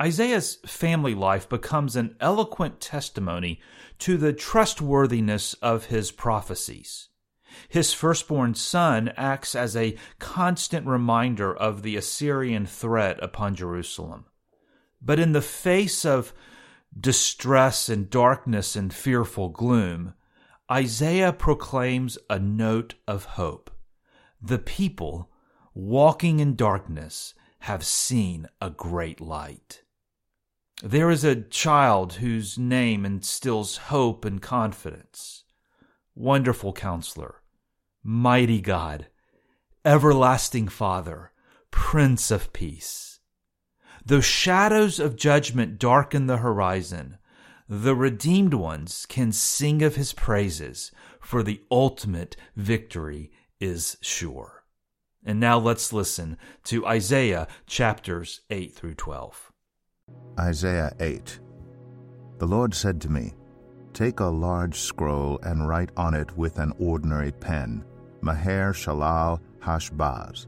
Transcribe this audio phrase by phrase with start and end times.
[0.00, 3.60] Isaiah's family life becomes an eloquent testimony
[3.98, 7.08] to the trustworthiness of his prophecies.
[7.68, 14.26] His firstborn son acts as a constant reminder of the Assyrian threat upon Jerusalem.
[15.02, 16.32] But in the face of
[16.98, 20.14] distress and darkness and fearful gloom,
[20.70, 23.70] Isaiah proclaims a note of hope.
[24.40, 25.30] The people
[25.74, 29.82] walking in darkness have seen a great light.
[30.82, 35.42] There is a child whose name instills hope and confidence.
[36.14, 37.42] Wonderful counselor,
[38.04, 39.08] mighty God,
[39.84, 41.32] everlasting Father,
[41.72, 43.18] Prince of Peace.
[44.06, 47.18] Though shadows of judgment darken the horizon,
[47.68, 54.62] the redeemed ones can sing of his praises, for the ultimate victory is sure.
[55.24, 59.52] And now let's listen to Isaiah chapters 8 through 12.
[60.38, 61.40] Isaiah 8
[62.38, 63.34] The Lord said to me,
[63.92, 67.84] Take a large scroll and write on it with an ordinary pen,
[68.20, 70.46] Maher Shalal Hashbaz.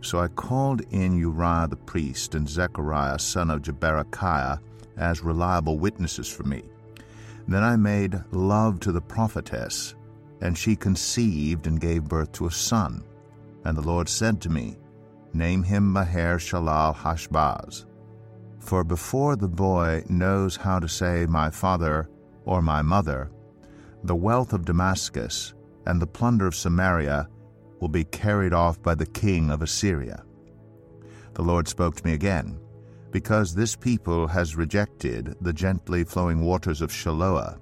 [0.00, 4.60] So I called in Uriah the priest and Zechariah son of Jeberechiah
[4.96, 6.62] as reliable witnesses for me.
[7.46, 9.94] Then I made love to the prophetess,
[10.40, 13.02] and she conceived and gave birth to a son.
[13.64, 14.78] And the Lord said to me,
[15.32, 17.84] Name him Maher Shalal Hashbaz.
[18.58, 22.08] For before the boy knows how to say, My father
[22.44, 23.30] or my mother,
[24.04, 25.54] the wealth of Damascus
[25.86, 27.28] and the plunder of Samaria
[27.80, 30.22] will be carried off by the king of Assyria.
[31.34, 32.58] The Lord spoke to me again,
[33.10, 37.58] because this people has rejected the gently flowing waters of Shiloah,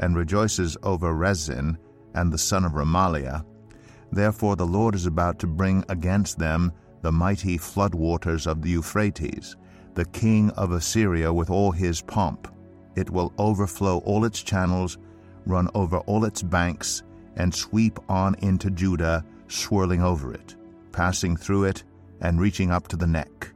[0.00, 1.78] and rejoices over Rezin
[2.14, 3.44] and the son of Remaliah.
[4.10, 6.72] Therefore the Lord is about to bring against them
[7.02, 9.56] the mighty flood waters of the Euphrates,
[9.94, 12.48] the king of Assyria with all his pomp.
[12.96, 14.98] It will overflow all its channels,
[15.46, 17.02] run over all its banks,
[17.36, 20.56] and sweep on into Judah, swirling over it,
[20.92, 21.84] passing through it,
[22.20, 23.52] and reaching up to the neck.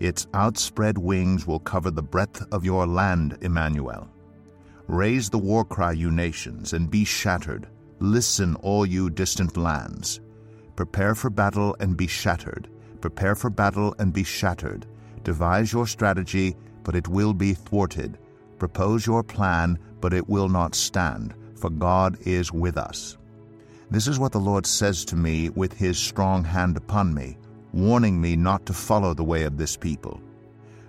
[0.00, 4.08] Its outspread wings will cover the breadth of your land, Emmanuel.
[4.86, 7.68] Raise the war cry, you nations, and be shattered.
[8.00, 10.20] Listen, all you distant lands.
[10.74, 12.68] Prepare for battle and be shattered.
[13.00, 14.86] Prepare for battle and be shattered.
[15.24, 18.18] Devise your strategy, but it will be thwarted.
[18.58, 23.16] Propose your plan, but it will not stand, for God is with us.
[23.90, 27.36] This is what the Lord says to me with his strong hand upon me,
[27.72, 30.20] warning me not to follow the way of this people.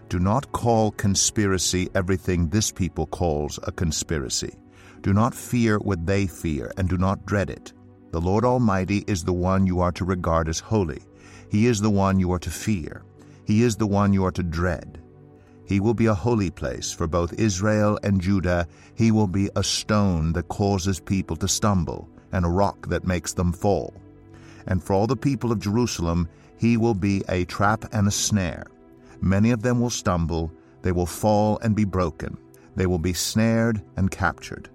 [0.09, 4.55] Do not call conspiracy everything this people calls a conspiracy.
[5.01, 7.73] Do not fear what they fear, and do not dread it.
[8.11, 11.01] The Lord Almighty is the one you are to regard as holy.
[11.49, 13.03] He is the one you are to fear.
[13.51, 15.01] He is the one you are to dread.
[15.65, 18.65] He will be a holy place for both Israel and Judah.
[18.95, 23.33] He will be a stone that causes people to stumble, and a rock that makes
[23.33, 23.93] them fall.
[24.67, 28.67] And for all the people of Jerusalem, he will be a trap and a snare.
[29.19, 30.49] Many of them will stumble,
[30.81, 32.37] they will fall and be broken,
[32.77, 34.69] they will be snared and captured.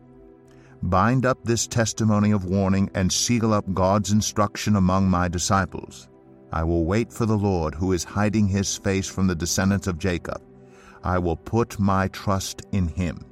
[0.83, 6.11] Bind up this testimony of warning and seal up God's instruction among my disciples.
[6.53, 9.99] I will wait for the Lord, who is hiding his face from the descendants of
[9.99, 10.41] Jacob.
[11.03, 13.25] I will put my trust in him.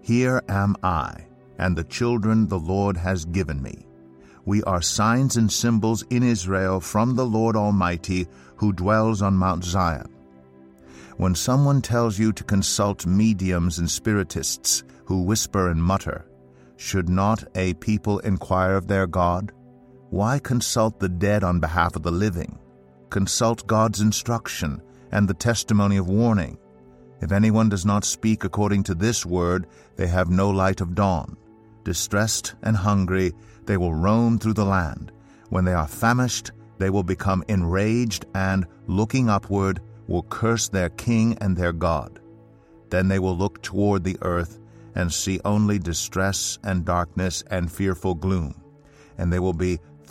[0.00, 1.26] Here am I,
[1.58, 3.86] and the children the Lord has given me.
[4.44, 9.64] We are signs and symbols in Israel from the Lord Almighty, who dwells on Mount
[9.64, 10.08] Zion.
[11.16, 16.24] When someone tells you to consult mediums and spiritists who whisper and mutter,
[16.76, 19.52] should not a people inquire of their God?
[20.12, 22.58] Why consult the dead on behalf of the living?
[23.08, 26.58] Consult God's instruction and the testimony of warning.
[27.22, 31.38] If anyone does not speak according to this word, they have no light of dawn.
[31.84, 33.32] Distressed and hungry,
[33.64, 35.12] they will roam through the land.
[35.48, 41.38] When they are famished, they will become enraged and, looking upward, will curse their king
[41.40, 42.20] and their God.
[42.90, 44.58] Then they will look toward the earth
[44.94, 48.60] and see only distress and darkness and fearful gloom,
[49.16, 49.80] and they will be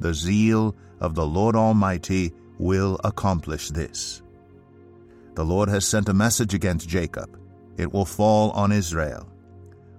[0.00, 4.22] The zeal of the Lord Almighty will accomplish this.
[5.34, 7.38] The Lord has sent a message against Jacob.
[7.76, 9.28] It will fall on Israel.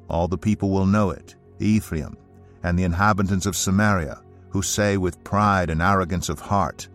[0.10, 2.18] All the people will know it, Ephraim,
[2.64, 6.88] and the inhabitants of Samaria, who say with pride and arrogance of heart,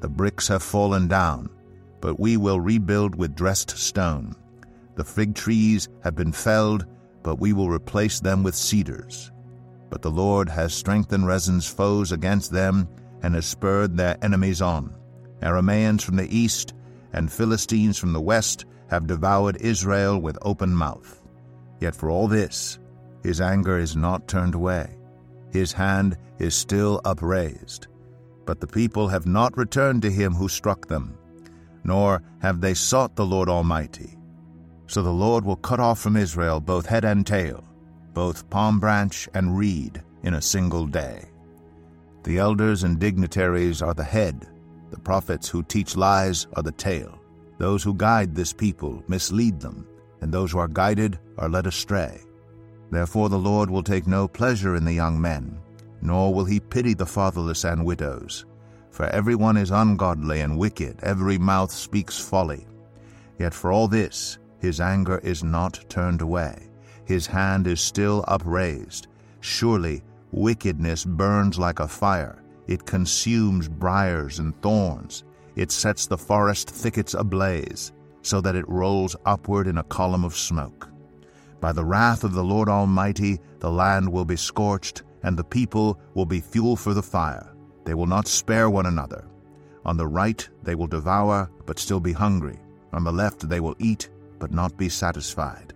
[0.00, 1.48] The bricks have fallen down,
[2.00, 4.34] but we will rebuild with dressed stone.
[4.96, 6.86] The fig trees have been felled,
[7.22, 9.30] but we will replace them with cedars.
[9.94, 12.88] But the Lord has strengthened Rezin's foes against them,
[13.22, 14.92] and has spurred their enemies on.
[15.40, 16.74] Aramaeans from the east
[17.12, 21.22] and Philistines from the west have devoured Israel with open mouth.
[21.78, 22.80] Yet for all this,
[23.22, 24.98] his anger is not turned away.
[25.52, 27.86] His hand is still upraised.
[28.46, 31.16] But the people have not returned to him who struck them,
[31.84, 34.18] nor have they sought the Lord Almighty.
[34.88, 37.62] So the Lord will cut off from Israel both head and tail,
[38.14, 41.26] both palm branch and reed, in a single day.
[42.22, 44.48] The elders and dignitaries are the head,
[44.90, 47.20] the prophets who teach lies are the tail.
[47.58, 49.86] Those who guide this people mislead them,
[50.20, 52.20] and those who are guided are led astray.
[52.90, 55.58] Therefore the Lord will take no pleasure in the young men,
[56.00, 58.46] nor will he pity the fatherless and widows.
[58.90, 62.66] For every one is ungodly and wicked, every mouth speaks folly.
[63.38, 66.70] Yet for all this his anger is not turned away,
[67.04, 69.08] his hand is still upraised.
[69.40, 70.02] Surely
[70.34, 72.42] Wickedness burns like a fire.
[72.66, 75.22] It consumes briars and thorns.
[75.54, 77.92] It sets the forest thickets ablaze,
[78.22, 80.88] so that it rolls upward in a column of smoke.
[81.60, 86.00] By the wrath of the Lord Almighty, the land will be scorched, and the people
[86.14, 87.54] will be fuel for the fire.
[87.84, 89.28] They will not spare one another.
[89.84, 92.58] On the right they will devour, but still be hungry.
[92.92, 94.10] On the left they will eat,
[94.40, 95.74] but not be satisfied.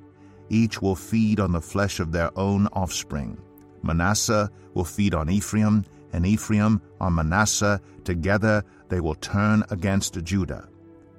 [0.50, 3.38] Each will feed on the flesh of their own offspring.
[3.82, 7.80] Manasseh will feed on Ephraim, and Ephraim on Manasseh.
[8.04, 10.68] Together they will turn against Judah.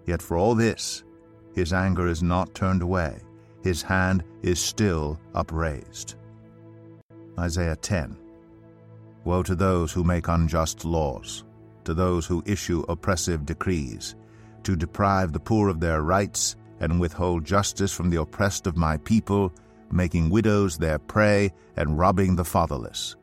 [0.06, 1.04] Yet for all this,
[1.54, 3.20] his anger is not turned away,
[3.64, 6.16] his hand is still upraised.
[7.38, 8.18] Isaiah 10
[9.24, 11.44] Woe to those who make unjust laws,
[11.84, 14.16] to those who issue oppressive decrees,
[14.64, 18.98] to deprive the poor of their rights and withhold justice from the oppressed of my
[18.98, 19.52] people
[19.92, 23.16] making widows their prey, and robbing the fatherless.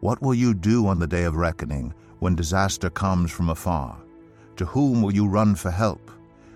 [0.00, 3.98] What will you do on the day of reckoning, when disaster comes from afar?
[4.56, 6.10] To whom will you run for help?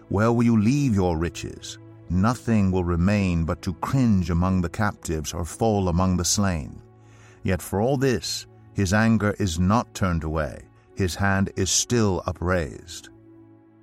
[0.09, 1.78] Where will you leave your riches?
[2.09, 6.80] Nothing will remain but to cringe among the captives or fall among the slain.
[7.42, 10.62] Yet for all this, his anger is not turned away,
[10.97, 13.11] his hand is still upraised.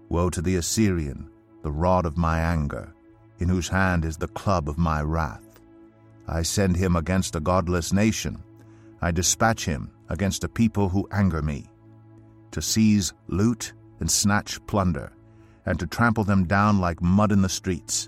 [0.09, 1.29] Woe to the Assyrian,
[1.67, 2.93] the rod of my anger,
[3.39, 5.59] in whose hand is the club of my wrath.
[6.25, 8.41] I send him against a godless nation.
[9.01, 11.65] I dispatch him against a people who anger me,
[12.51, 15.11] to seize loot and snatch plunder,
[15.65, 18.07] and to trample them down like mud in the streets.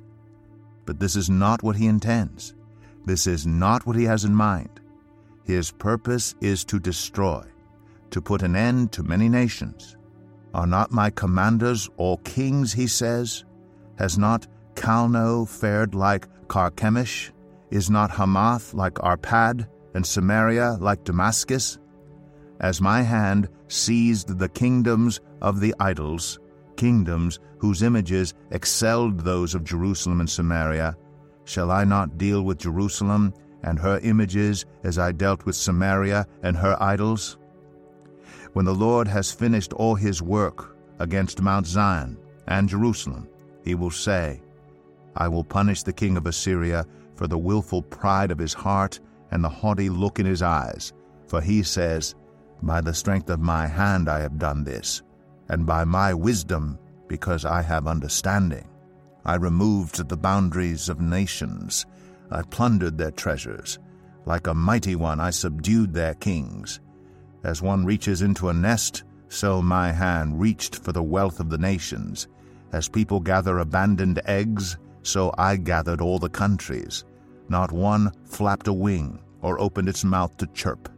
[0.86, 2.56] But this is not what he intends.
[3.04, 4.80] This is not what he has in mind.
[5.44, 7.44] His purpose is to destroy,
[8.12, 9.98] to put an end to many nations.
[10.54, 13.44] Are not my commanders all kings, he says?
[14.00, 17.32] Has not Calno fared like Carchemish?
[17.70, 21.80] Is not Hamath like Arpad, and Samaria like Damascus?
[22.62, 26.40] As my hand seized the kingdoms of the idols,
[26.78, 30.96] kingdoms whose images excelled those of Jerusalem and Samaria,
[31.44, 36.56] Shall I not deal with Jerusalem and her images as I dealt with Samaria and
[36.56, 37.38] her idols?
[38.54, 43.28] When the Lord has finished all his work against Mount Zion and Jerusalem,
[43.70, 44.42] he will say,
[45.16, 49.00] I will punish the king of Assyria for the wilful pride of his heart
[49.30, 50.92] and the haughty look in his eyes.
[51.28, 52.16] For he says,
[52.64, 55.04] By the strength of my hand I have done this,
[55.50, 58.68] and by my wisdom, because I have understanding.
[59.24, 61.86] I removed the boundaries of nations.
[62.32, 63.78] I plundered their treasures.
[64.26, 66.80] Like a mighty one, I subdued their kings.
[67.44, 71.60] As one reaches into a nest, so my hand reached for the wealth of the
[71.60, 72.28] nations.
[72.72, 77.04] As people gather abandoned eggs, so I gathered all the countries.
[77.48, 80.90] Not one flapped a wing or opened its mouth to chirp.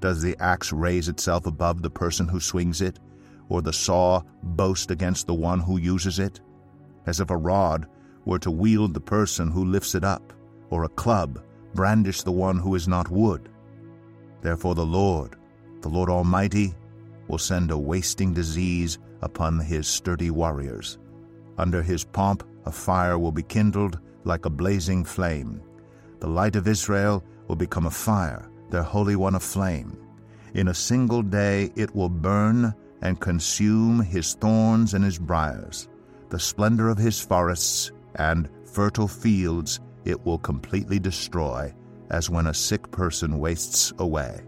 [0.00, 2.98] Does the axe raise itself above the person who swings it,
[3.48, 6.40] or the saw boast against the one who uses it?
[7.06, 7.86] As if a rod
[8.24, 10.32] were to wield the person who lifts it up,
[10.70, 11.42] or a club
[11.74, 13.48] brandish the one who is not wood.
[14.40, 15.36] Therefore the Lord,
[15.80, 16.74] the Lord Almighty,
[17.26, 20.98] will send a wasting disease upon his sturdy warriors.
[21.56, 25.62] Under his pomp a fire will be kindled like a blazing flame.
[26.20, 29.96] The light of Israel will become a fire, their Holy One a flame.
[30.54, 35.88] In a single day it will burn and consume his thorns and his briers.
[36.30, 41.72] The splendor of his forests and fertile fields it will completely destroy,
[42.10, 44.40] as when a sick person wastes away.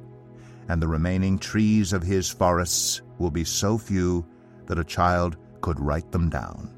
[0.68, 4.24] And the remaining trees of his forests will be so few
[4.66, 6.74] that a child could write them down.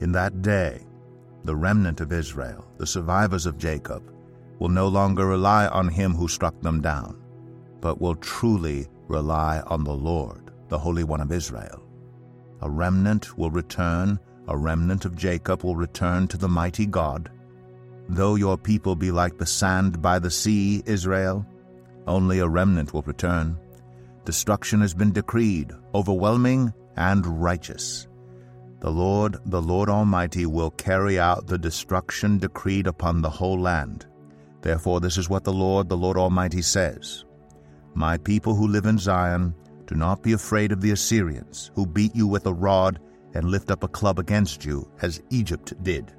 [0.00, 0.84] In that day,
[1.44, 4.12] the remnant of Israel, the survivors of Jacob,
[4.58, 7.20] will no longer rely on him who struck them down,
[7.80, 11.82] but will truly rely on the Lord, the Holy One of Israel.
[12.62, 17.30] A remnant will return, a remnant of Jacob will return to the mighty God.
[18.08, 21.46] Though your people be like the sand by the sea, Israel,
[22.06, 23.58] only a remnant will return.
[24.24, 28.08] Destruction has been decreed, overwhelming and righteous.
[28.80, 34.06] The Lord, the Lord Almighty, will carry out the destruction decreed upon the whole land.
[34.62, 37.24] Therefore, this is what the Lord, the Lord Almighty says
[37.94, 39.54] My people who live in Zion,
[39.86, 43.00] do not be afraid of the Assyrians, who beat you with a rod
[43.34, 46.12] and lift up a club against you, as Egypt did.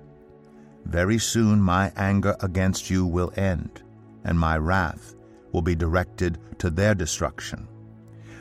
[0.86, 3.82] Very soon my anger against you will end,
[4.24, 5.16] and my wrath
[5.52, 7.68] will be directed to their destruction.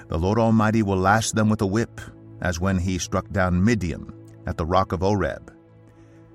[0.09, 2.01] The Lord Almighty will lash them with a whip,
[2.41, 4.13] as when he struck down Midian
[4.47, 5.53] at the rock of Oreb.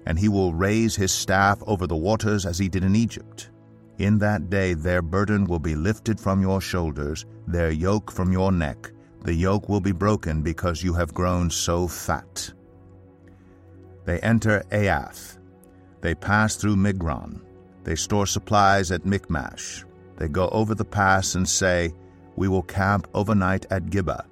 [0.06, 3.52] And he will raise his staff over the waters as he did in Egypt.
[4.00, 8.52] In that day their burden will be lifted from your shoulders, their yoke from your
[8.52, 8.92] neck.
[9.24, 12.54] The yoke will be broken because you have grown so fat.
[14.06, 15.38] They enter Aiath.
[16.02, 17.42] They pass through Migron.
[17.84, 19.84] They store supplies at Michmash.
[20.16, 21.94] They go over the pass and say,
[22.40, 24.26] We will camp overnight at Gibeah.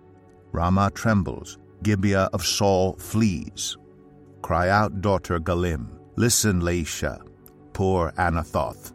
[0.53, 1.57] Ramah trembles.
[1.83, 3.75] Gibeah of Saul flees.
[4.41, 5.99] Cry out, daughter Gallim.
[6.15, 7.19] Listen, Laishah.
[7.73, 8.93] Poor Anathoth.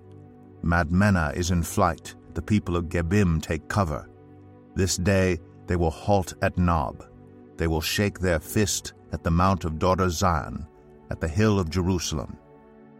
[0.64, 2.14] Madmenah is in flight.
[2.32, 4.08] The people of Gebim take cover.
[4.74, 7.04] This day they will halt at Nob.
[7.58, 10.66] They will shake their fist at the mount of daughter Zion,
[11.10, 12.38] at the hill of Jerusalem.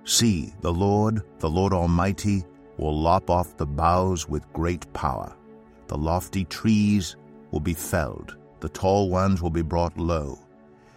[0.05, 2.45] See, the Lord, the Lord Almighty,
[2.77, 5.35] will lop off the boughs with great power.
[5.93, 7.17] The lofty trees
[7.51, 10.39] will be felled, the tall ones will be brought low.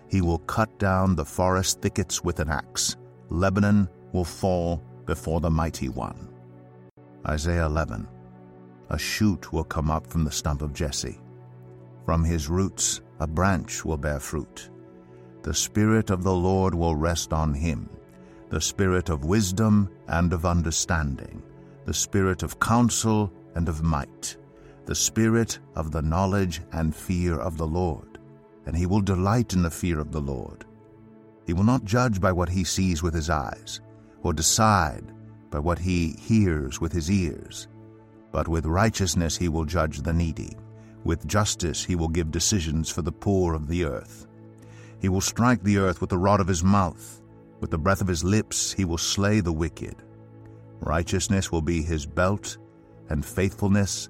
[0.08, 2.96] He will cut down the forest thickets with an axe.
[3.28, 6.30] Lebanon will fall before the mighty one.
[7.28, 8.08] Isaiah 11
[8.90, 11.20] A shoot will come up from the stump of Jesse.
[12.06, 14.70] From his roots a branch will bear fruit.
[15.42, 17.90] The Spirit of the Lord will rest on him,
[18.50, 21.44] the Spirit of wisdom and of understanding,
[21.84, 24.38] the Spirit of counsel and of might,
[24.86, 28.20] the Spirit of the knowledge and fear of the Lord.
[28.66, 30.66] And he will delight in the fear of the Lord.
[31.46, 33.82] He will not judge by what he sees with his eyes,
[34.24, 35.12] or decide
[35.52, 37.68] by what he hears with his ears.
[38.32, 40.56] But with righteousness he will judge the needy.
[41.04, 44.28] With justice he will give decisions for the poor of the earth.
[45.00, 47.22] He will strike the earth with the rod of his mouth.
[47.60, 49.96] With the breath of his lips he will slay the wicked.
[50.80, 52.58] Righteousness will be his belt,
[53.10, 54.10] and faithfulness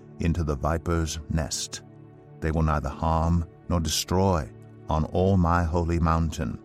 [0.21, 1.81] into the viper's nest.
[2.39, 4.49] They will neither harm nor destroy
[4.89, 6.59] on all my holy mountain.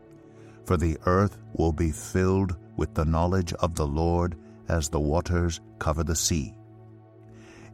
[0.65, 4.37] For the earth will be filled with the knowledge of the Lord
[4.69, 6.55] as the waters cover the sea.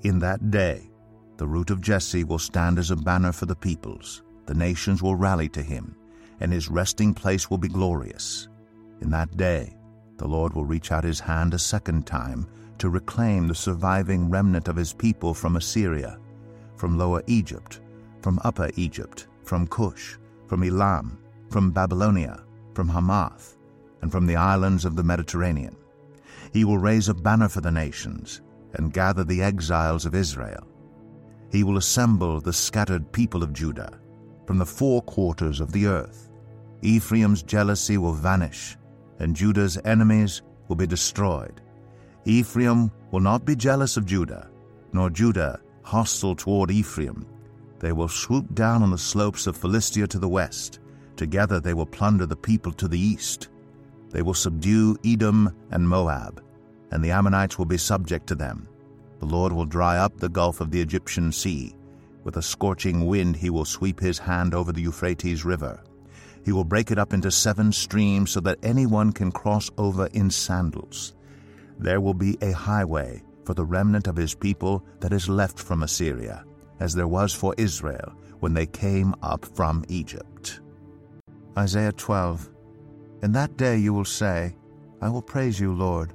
[0.03, 0.91] In that day,
[1.37, 4.23] the root of Jesse will stand as a banner for the peoples.
[4.47, 5.97] The nations will rally to him,
[6.41, 8.49] and his resting place will be glorious.
[9.01, 9.75] In that day,
[10.19, 12.47] the Lord will reach out his hand a second time
[12.83, 16.19] to reclaim the surviving remnant of his people from Assyria,
[16.75, 17.79] from Lower Egypt,
[18.23, 20.17] from Upper Egypt, from Cush,
[20.49, 21.17] from Elam,
[21.49, 22.43] from Babylonia,
[22.75, 23.57] from Hamath,
[24.01, 25.77] and from the islands of the Mediterranean.
[26.53, 28.41] He will raise a banner for the nations
[28.73, 30.67] and gather the exiles of Israel.
[31.53, 34.01] He will assemble the scattered people of Judah
[34.45, 36.31] from the four quarters of the earth.
[36.83, 38.77] Ephraim's jealousy will vanish,
[39.21, 41.62] and Judah's enemies will be destroyed.
[42.25, 44.49] Ephraim will not be jealous of Judah,
[44.93, 47.27] nor Judah hostile toward Ephraim.
[47.81, 50.79] They will swoop down on the slopes of Philistia to the west.
[51.17, 53.49] Together they will plunder the people to the east.
[54.11, 56.43] They will subdue Edom and Moab,
[56.93, 58.69] and the Ammonites will be subject to them.
[59.19, 61.75] The Lord will dry up the gulf of the Egyptian sea.
[62.23, 65.83] With a scorching wind he will sweep his hand over the Euphrates River.
[66.45, 70.31] He will break it up into seven streams so that anyone can cross over in
[70.31, 71.15] sandals.
[71.83, 75.83] There will be a highway for the remnant of his people that is left from
[75.83, 76.45] Assyria,
[76.79, 80.61] as there was for Israel when they came up from Egypt.
[81.59, 82.49] Isaiah 12
[83.23, 84.55] In that day you will say,
[85.01, 86.13] I will praise you, Lord.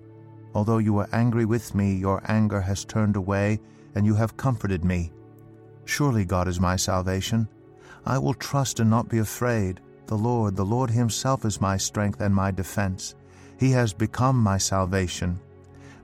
[0.56, 3.60] Although you were angry with me, your anger has turned away,
[3.94, 5.12] and you have comforted me.
[5.84, 7.50] Surely God is my salvation.
[8.06, 9.82] I will trust and not be afraid.
[10.06, 13.16] The Lord, the Lord Himself is my strength and my defense.
[13.60, 15.42] He has become my salvation.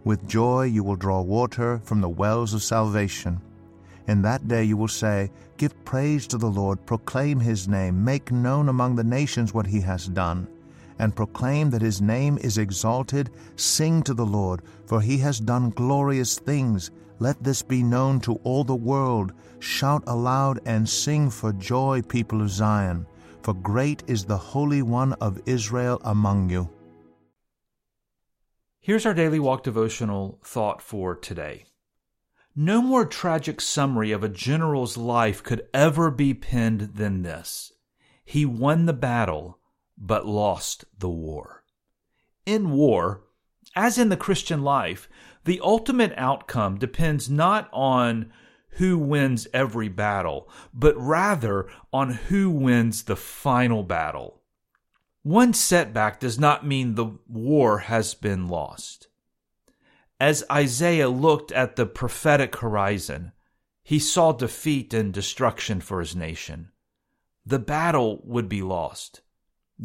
[0.06, 3.40] With joy you will draw water from the wells of salvation.
[4.06, 8.30] In that day you will say, Give praise to the Lord, proclaim His name, make
[8.30, 10.48] known among the nations what He has done,
[11.00, 13.30] and proclaim that His name is exalted.
[13.56, 16.92] Sing to the Lord, for He has done glorious things.
[17.20, 19.32] Let this be known to all the world.
[19.60, 23.06] Shout aloud and sing for joy, people of Zion,
[23.42, 26.68] for great is the Holy One of Israel among you.
[28.86, 31.64] Here's our daily walk devotional thought for today.
[32.54, 37.72] No more tragic summary of a general's life could ever be penned than this.
[38.26, 39.58] He won the battle,
[39.98, 41.64] but lost the war.
[42.46, 43.22] In war,
[43.74, 45.08] as in the Christian life,
[45.46, 48.34] the ultimate outcome depends not on
[48.72, 54.43] who wins every battle, but rather on who wins the final battle.
[55.24, 59.08] One setback does not mean the war has been lost.
[60.20, 63.32] As Isaiah looked at the prophetic horizon,
[63.84, 66.72] he saw defeat and destruction for his nation.
[67.46, 69.22] The battle would be lost.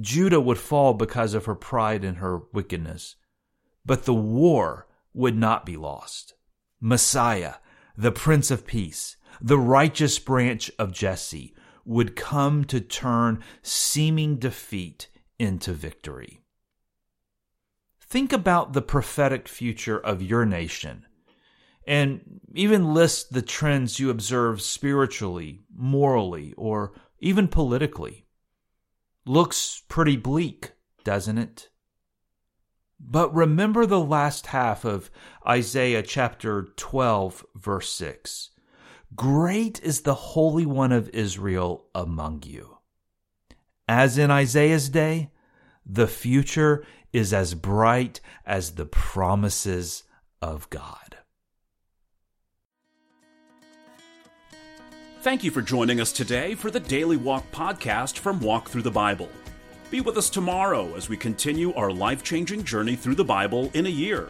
[0.00, 3.14] Judah would fall because of her pride and her wickedness.
[3.86, 6.34] But the war would not be lost.
[6.80, 7.54] Messiah,
[7.96, 15.08] the Prince of Peace, the righteous branch of Jesse, would come to turn seeming defeat
[15.38, 16.42] into victory.
[18.00, 21.04] Think about the prophetic future of your nation
[21.86, 28.26] and even list the trends you observe spiritually, morally, or even politically.
[29.24, 30.72] Looks pretty bleak,
[31.04, 31.70] doesn't it?
[33.00, 35.10] But remember the last half of
[35.46, 38.50] Isaiah chapter 12, verse 6.
[39.14, 42.77] Great is the Holy One of Israel among you.
[43.88, 45.30] As in Isaiah's day,
[45.86, 50.04] the future is as bright as the promises
[50.42, 51.16] of God.
[55.22, 58.90] Thank you for joining us today for the Daily Walk podcast from Walk Thru the
[58.90, 59.30] Bible.
[59.90, 63.86] Be with us tomorrow as we continue our life changing journey through the Bible in
[63.86, 64.28] a year.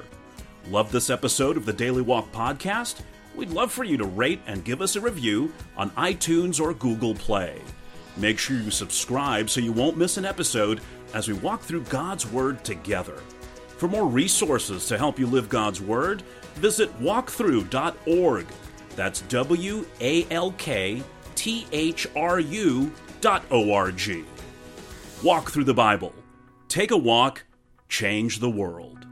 [0.71, 3.03] Love this episode of the Daily Walk podcast?
[3.35, 7.14] We'd love for you to rate and give us a review on iTunes or Google
[7.14, 7.61] Play.
[8.18, 10.81] Make sure you subscribe so you won't miss an episode
[11.14, 13.16] as we walk through God's Word together.
[13.76, 16.22] For more resources to help you live God's Word,
[16.57, 18.46] visit walkthru.org.
[18.96, 21.02] That's W A L K
[21.37, 24.24] T H R U dot O R G.
[25.22, 26.12] Walk through the Bible.
[26.66, 27.44] Take a walk,
[27.88, 29.08] change the world.